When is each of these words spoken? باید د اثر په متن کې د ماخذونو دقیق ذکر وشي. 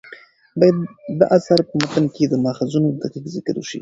باید 0.59 0.77
د 1.19 1.21
اثر 1.37 1.59
په 1.69 1.73
متن 1.81 2.05
کې 2.15 2.23
د 2.27 2.33
ماخذونو 2.45 2.87
دقیق 3.01 3.25
ذکر 3.35 3.55
وشي. 3.57 3.69